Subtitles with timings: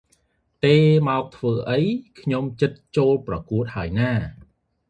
[0.63, 0.75] តេ
[1.07, 1.79] មកធ្វើអី
[2.21, 4.11] ខ្ញុំជិតចូលប្រគួតហើយណា។